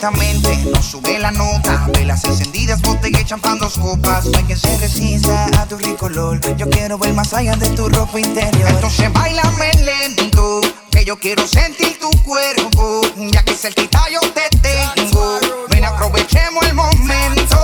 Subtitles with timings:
[0.00, 1.88] no sube la nota.
[1.92, 4.26] Velas encendidas, botella y champán, copas.
[4.26, 6.40] No hay quien se resista a tu rico LOL.
[6.56, 8.68] Yo quiero ver más allá de tu ropa interior.
[8.68, 10.60] Entonces bailame lento,
[10.90, 13.00] que yo quiero sentir tu cuerpo.
[13.32, 15.40] Ya que cerquita yo te tengo.
[15.68, 17.56] Ven, aprovechemos el momento.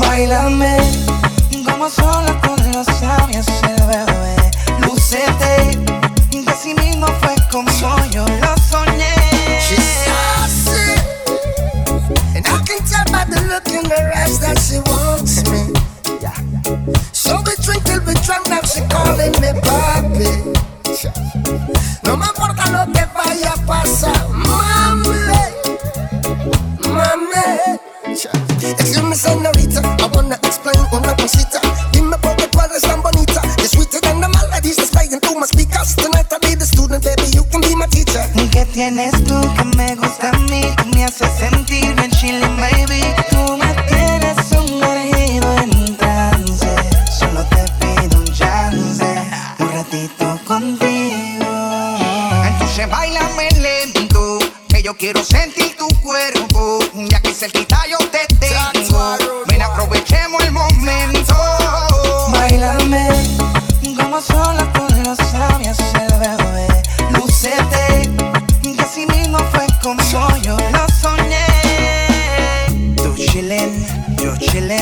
[0.00, 0.78] Bailame
[1.64, 2.40] como solo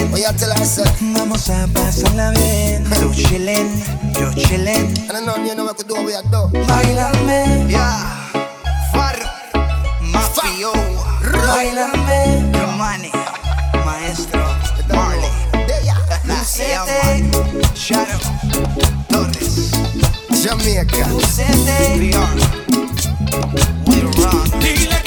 [0.02, 0.10] chillin'.
[0.10, 1.00] What you tell herself?
[1.00, 2.84] Vamos a pasarla bien.
[3.00, 3.82] Tú chillin',
[4.18, 4.94] yo chillin'.
[5.08, 6.48] And I know you know what to do, we are do.
[6.66, 7.70] Bailame.
[7.70, 7.98] Yeah.
[8.92, 9.16] Far.
[10.00, 10.72] Mafio.
[11.22, 12.52] Bailame.
[12.78, 13.12] money,
[13.84, 14.44] Maestro.
[14.88, 15.28] Marley.
[16.24, 17.30] Lucete.
[17.74, 18.18] Shadow.
[19.08, 19.70] Torres.
[20.42, 21.06] Jamaica.
[21.10, 21.98] Lucete.
[21.98, 22.36] We are.
[23.86, 25.01] We're wrong.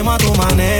[0.00, 0.79] hacemos a tu manera.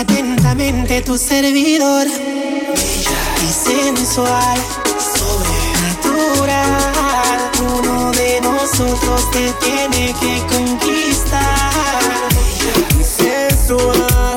[0.00, 2.06] atentamente tu servidor.
[2.06, 4.58] Bella y sensual,
[5.14, 6.60] sobrenatural.
[7.78, 11.72] Uno de nosotros te tiene que conquistar.
[12.30, 14.36] Bella y sensual.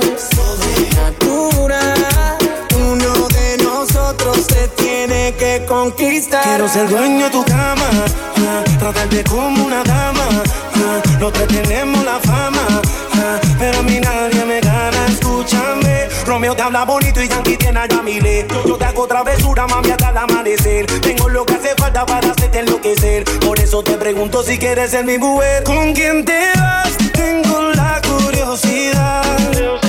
[2.75, 6.44] Uno de nosotros te tiene que conquistar.
[6.44, 7.89] Quiero ser dueño de tu cama,
[8.38, 10.28] ah, uh, tratarte como una dama.
[10.32, 10.44] Ah.
[10.80, 14.19] Uh, los tres tenemos la fama, uh, pero mira
[15.50, 16.08] escúchame.
[16.25, 18.46] Romeo te habla bonito y Yankee tiene a Yamile.
[18.50, 20.86] Yo, yo te hago travesura, mami, hasta el amanecer.
[21.01, 23.24] Tengo lo que hace falta para hacerte enloquecer.
[23.39, 25.63] Por eso te pregunto si quieres ser mi mujer.
[25.63, 26.96] ¿Con quién te vas?
[27.13, 29.88] Tengo la curiosidad.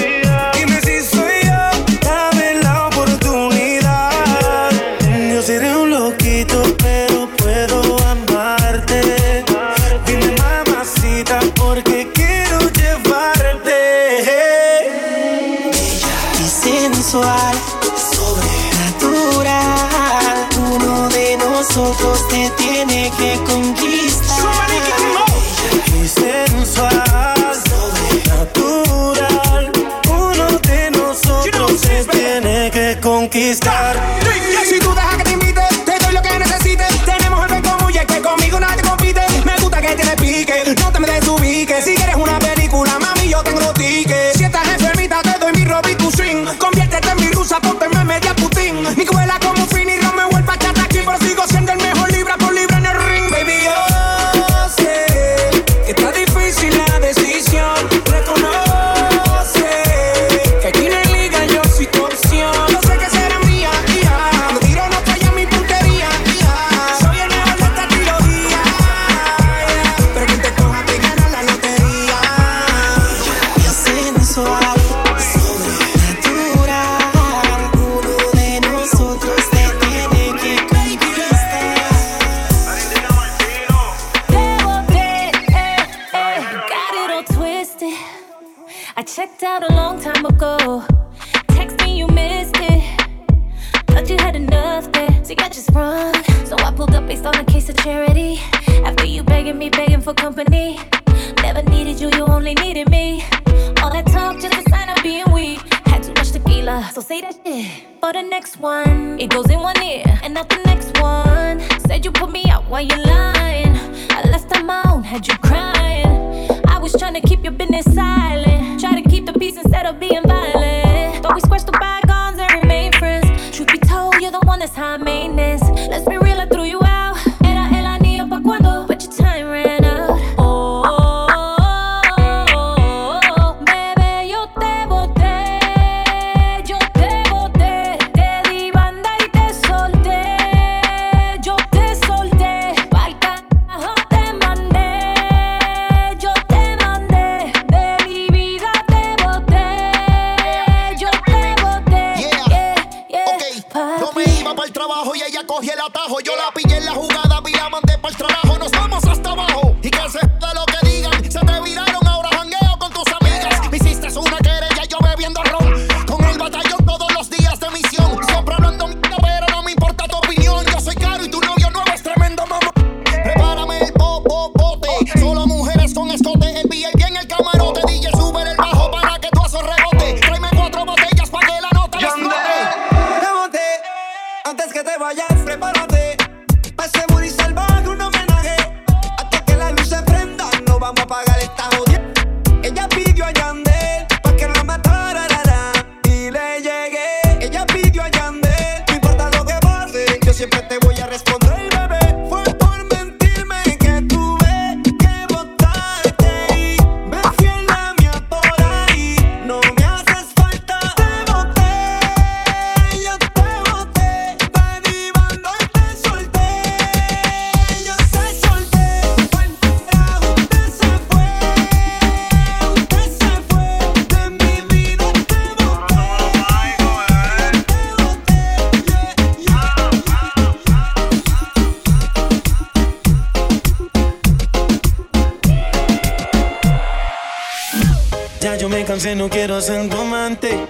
[238.41, 240.67] Ya yo me cansé, no quiero ser tu amante.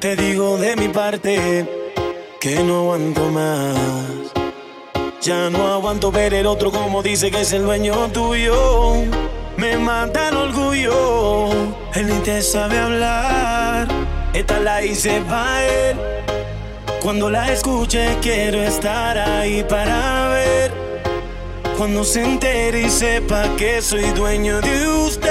[0.00, 1.66] Te digo de mi parte
[2.40, 3.76] que no aguanto más.
[5.20, 9.04] Ya no aguanto ver el otro como dice que es el dueño tuyo.
[9.58, 11.50] Me mata el orgullo,
[11.94, 13.86] él ni te sabe hablar.
[14.32, 15.96] Esta la hice para él.
[17.02, 20.72] Cuando la escuche, quiero estar ahí para ver.
[21.76, 25.27] Cuando se entere y sepa que soy dueño de usted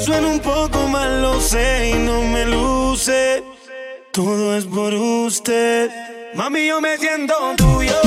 [0.00, 3.42] suena un poco mal, lo sé y no me luce.
[4.12, 5.90] Todo es por usted.
[6.34, 8.00] Mami, yo me siento tuyo.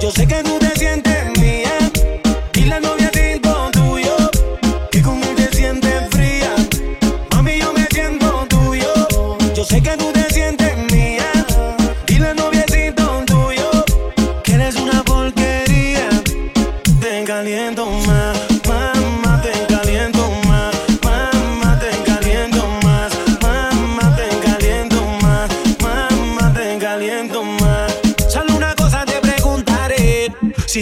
[0.00, 1.78] Yo sé que tú te sientes mía.
[2.54, 3.07] Y la novia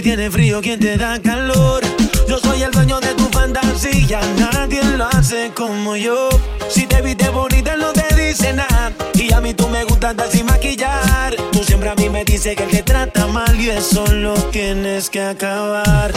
[0.07, 1.83] tiene frío, quien te da calor.
[2.29, 6.29] Yo soy el dueño de tu fantasía, nadie lo hace como yo.
[6.69, 8.93] Si te viste bonita, no te dice nada.
[9.15, 11.35] Y a mí tú me gustas sin maquillar.
[11.51, 15.11] Tú siempre a mí me dices que él te trata mal y eso lo tienes
[15.11, 16.13] que acabar.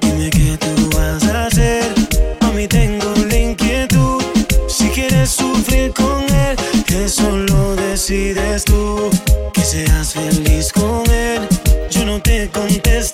[0.00, 1.92] Dime qué tú vas a hacer.
[2.40, 4.22] A mí tengo la inquietud.
[4.68, 9.10] Si quieres sufrir con él, que solo decides tú.
[9.52, 11.48] Que seas feliz con él.
[11.90, 13.13] Yo no te contesto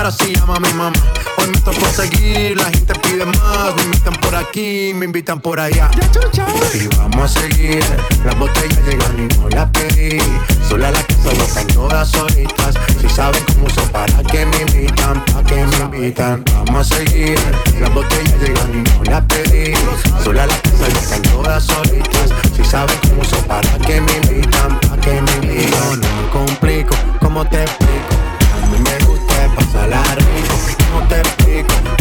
[0.00, 0.92] para si llama mi mamá.
[1.36, 3.74] Hoy me tocó seguir, la gente pide más.
[3.76, 5.90] Me invitan por aquí, me invitan por allá.
[6.72, 7.84] Y vamos a seguir,
[8.24, 10.18] las botellas llegan y no las pedí.
[10.66, 12.74] Sola la casa no están todas solitas.
[12.98, 16.44] Si saben cómo uso para que me invitan, para que me invitan.
[16.54, 17.38] Vamos a seguir,
[17.78, 19.74] las botellas llegan y no las pedí.
[20.24, 22.30] Sola la casa no están todas solitas.
[22.56, 26.00] Si saben cómo uso para que me invitan, para que me invitan.
[26.00, 28.19] No me complico, ¿cómo te explico?
[29.54, 30.56] pasa la rico,
[30.92, 31.99] no te explico.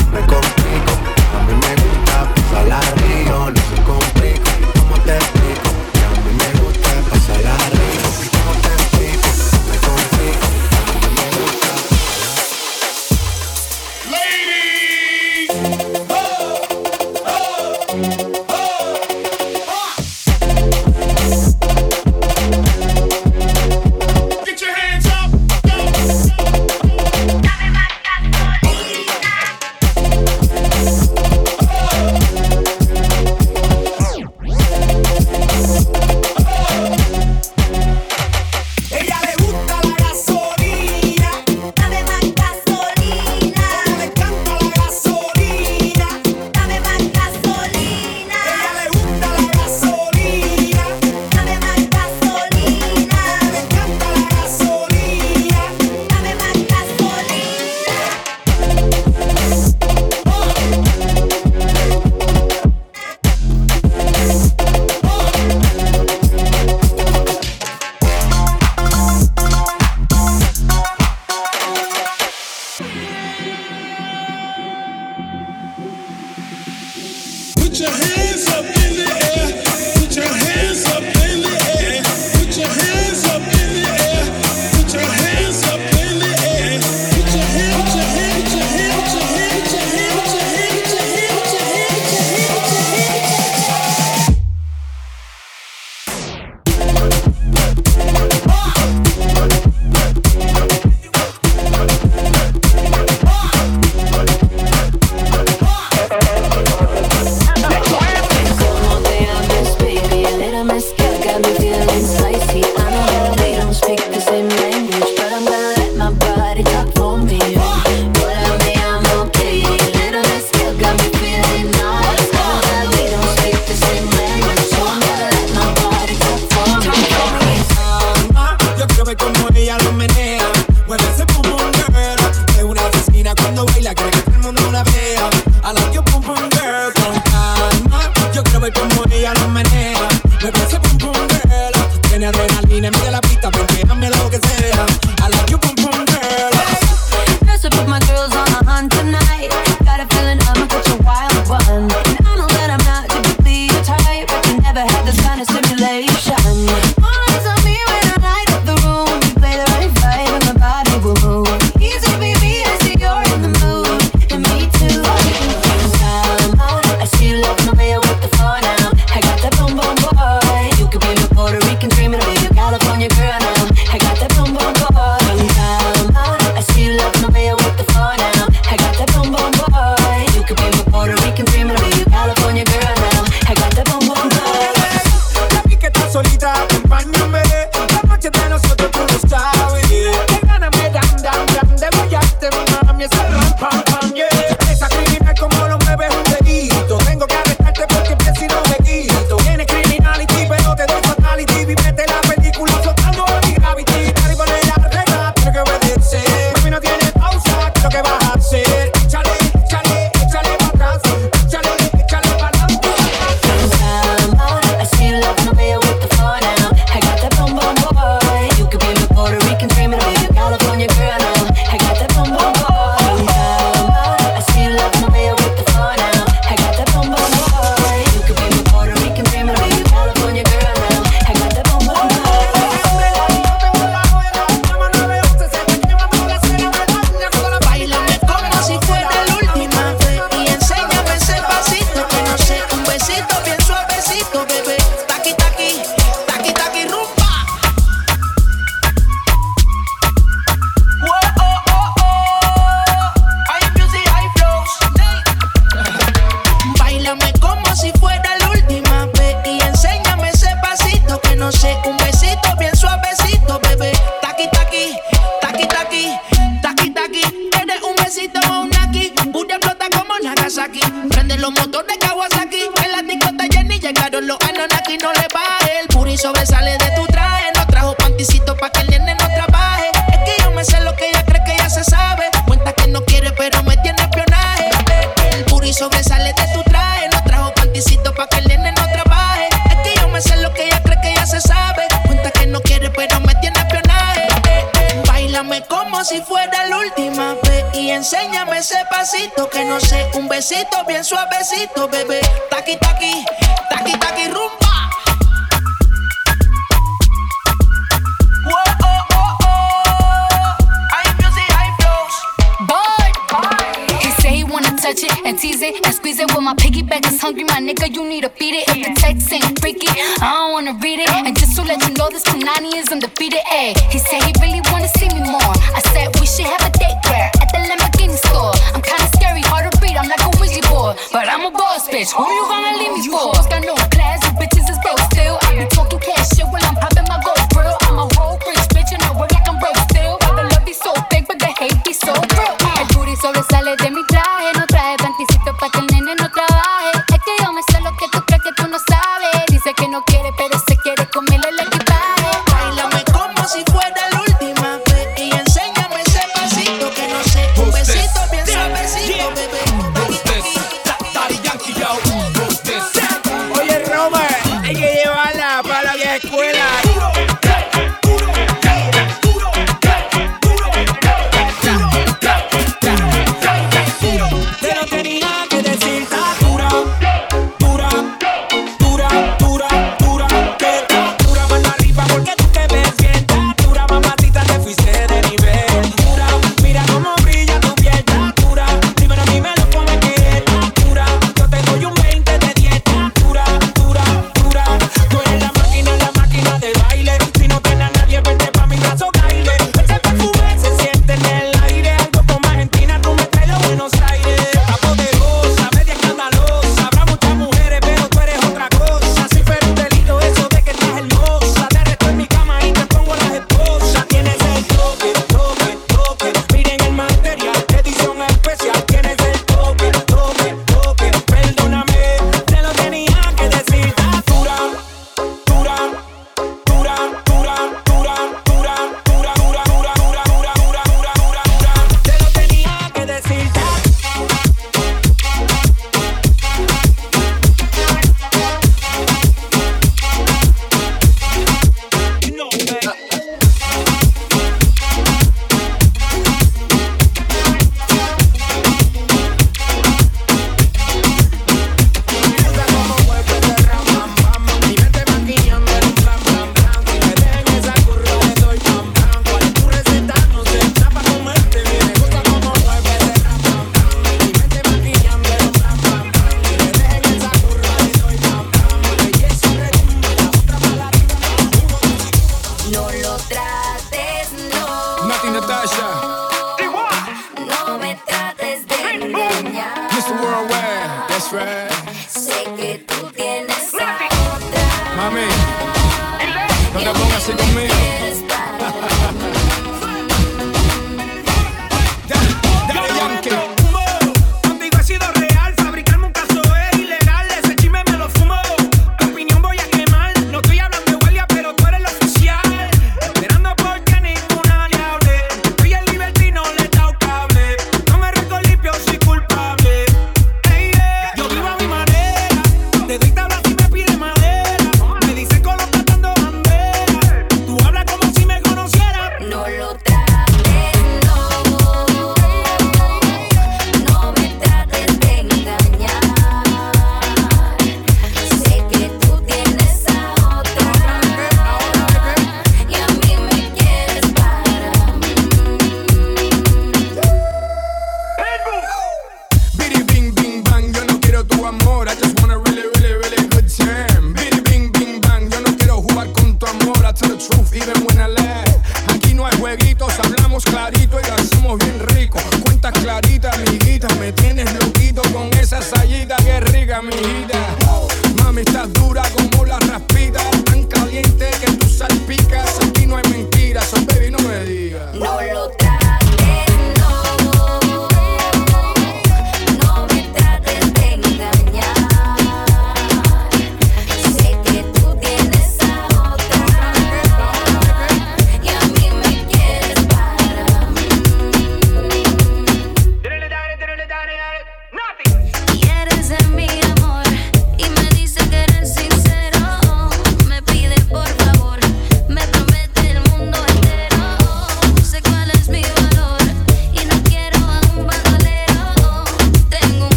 [320.59, 321.09] wanna read it.
[321.09, 323.39] And just to let you know, this Panani is undefeated.
[323.47, 324.33] Ayy, he said he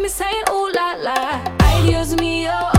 [0.00, 1.40] me saying ooh la la.
[1.58, 2.69] Ay, Dios mío.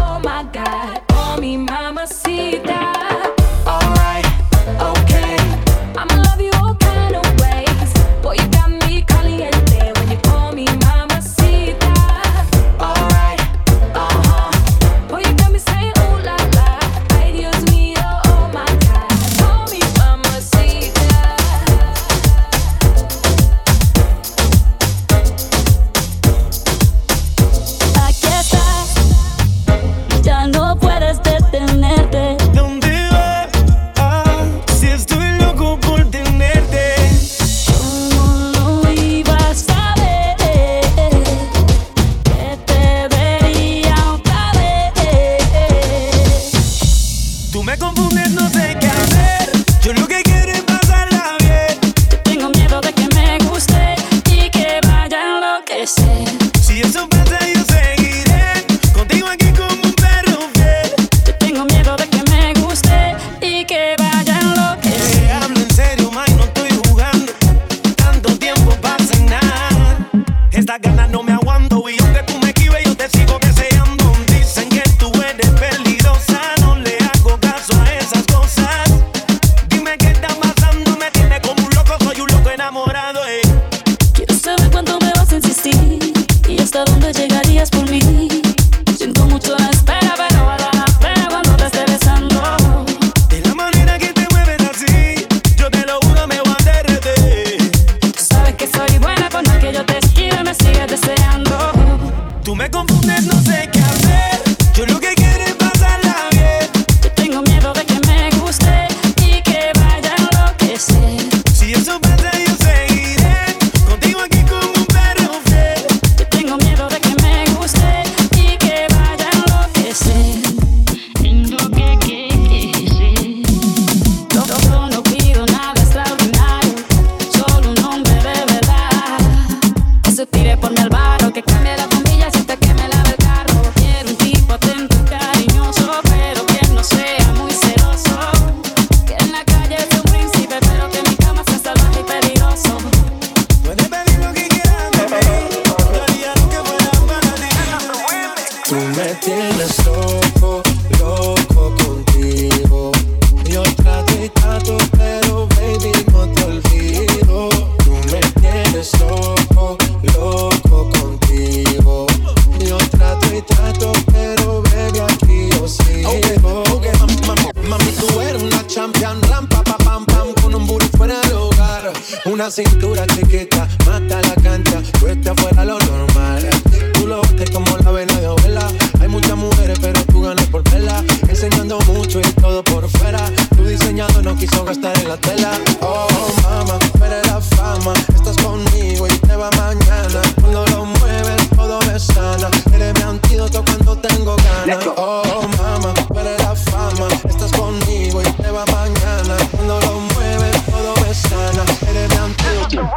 [181.79, 183.19] mucho y todo por fuera.
[183.55, 185.51] Tu diseñado no quiso gastar en la tela.
[185.81, 186.07] Oh,
[186.43, 187.93] mama, pero la fama.
[188.13, 190.21] Estás conmigo y te va mañana.
[190.39, 192.49] Cuando lo mueves, todo me sana.
[192.73, 194.85] Eres mi antídoto cuando tengo ganas.
[194.97, 197.07] Oh, mama, pero la fama.
[197.27, 199.37] Estás conmigo y te va mañana.
[199.51, 201.63] Cuando lo mueves, todo me sana.
[201.89, 202.89] Eres mi antídoto.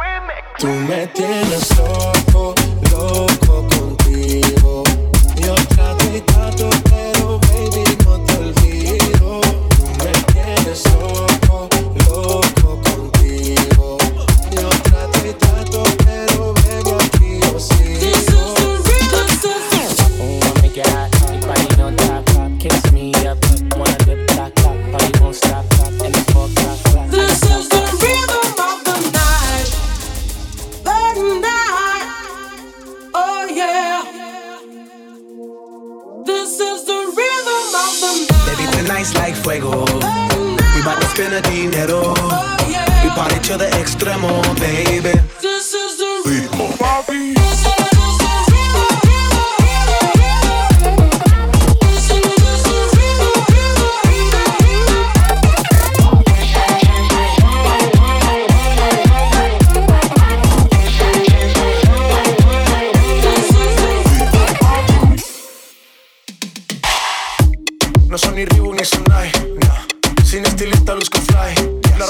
[0.57, 2.14] Tú me tienes solo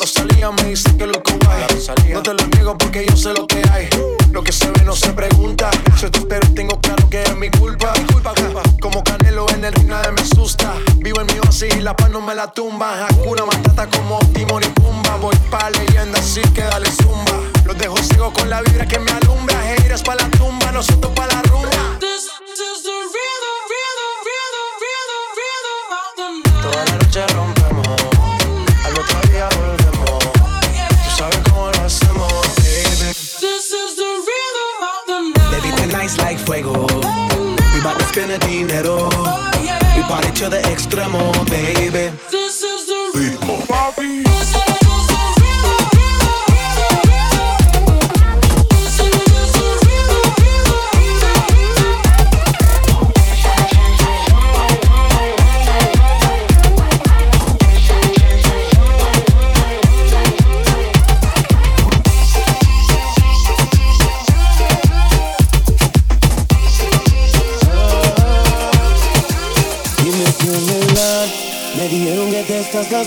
[0.05, 1.65] Rosalía me dice que lo guay.
[2.13, 3.89] No te lo niego porque yo sé lo que hay.
[4.31, 5.71] Lo que se ve no se pregunta.
[5.99, 7.91] Yo te espero tengo claro que es mi culpa.
[8.79, 10.75] Como Canelo en el ring nadie me asusta.
[10.97, 13.07] Vivo en mi oasis y la paz no me la tumba.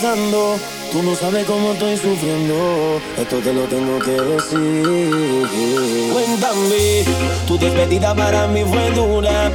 [0.09, 0.57] pasando.
[0.93, 3.01] Tú no sabes cómo estoy sufriendo.
[3.17, 6.11] Esto te lo tengo que decir.
[6.13, 7.05] Cuéntame,
[7.47, 9.51] tu despedida para mí fue dura.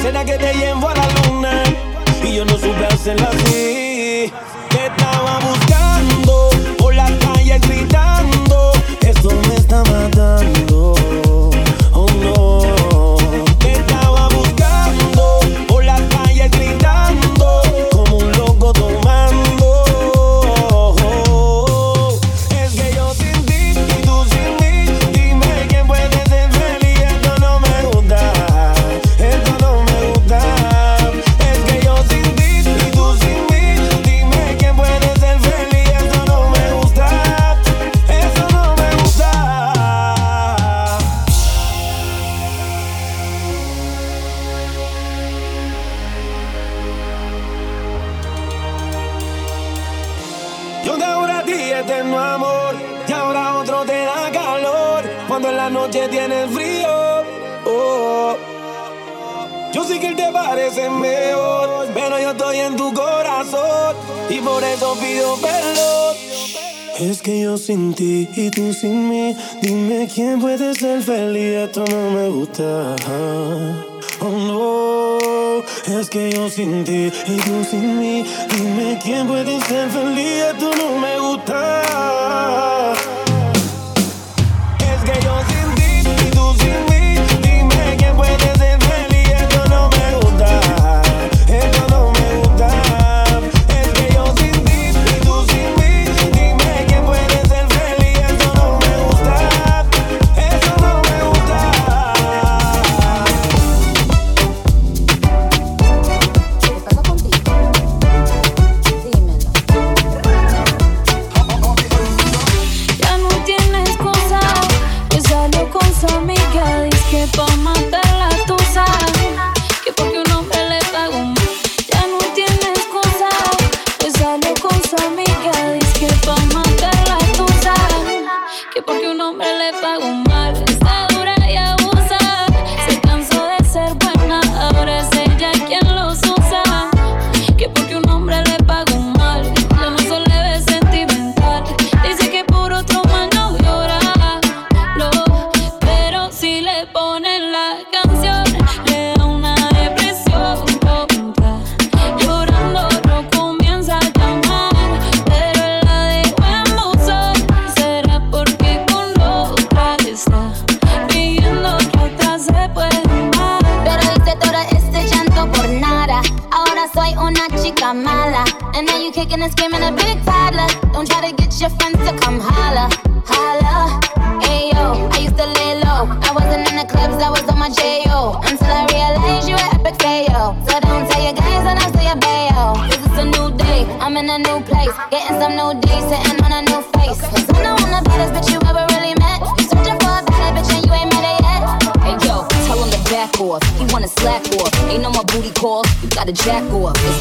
[0.00, 1.62] ¿Será que te llevo a la luna?
[2.24, 3.87] Y yo no supe hacerlo así.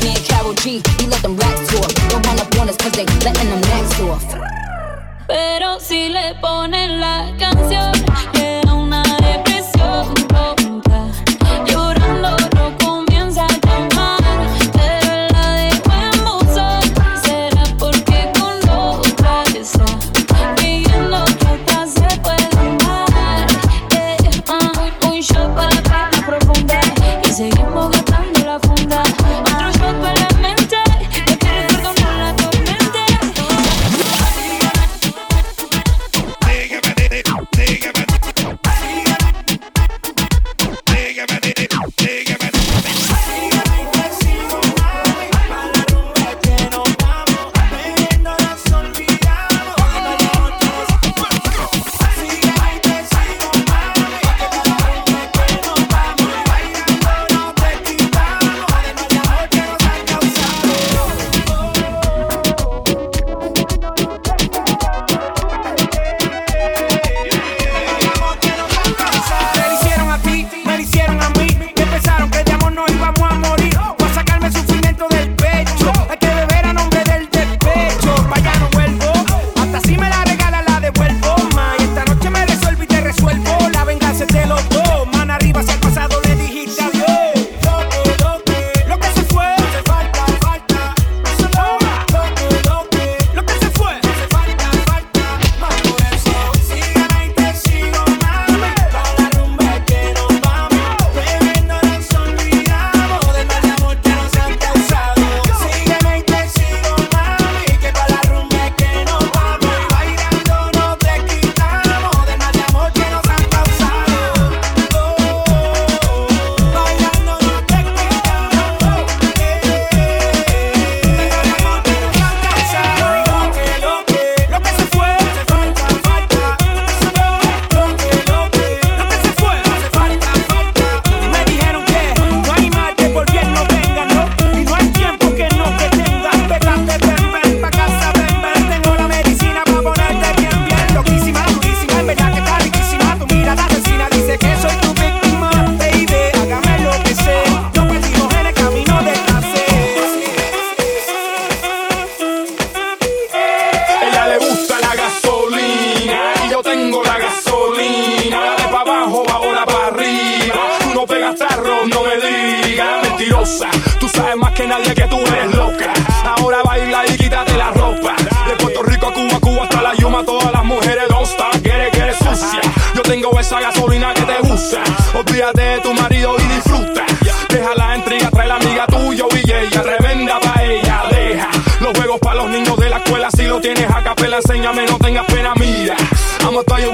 [0.08, 1.92] and Carol G, you let them rats talk.
[2.10, 3.98] Don't run up on us cause they letting them next.
[5.28, 7.92] Pero si le ponen la canción,
[8.72, 9.07] una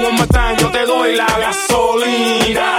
[0.04, 2.78] como me yo te doy la gasolina.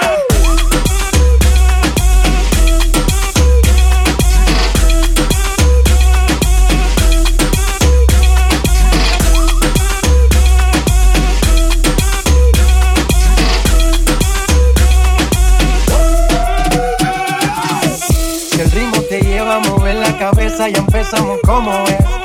[18.59, 22.24] El ritmo te lleva a mover la cabeza, ya empezamos como es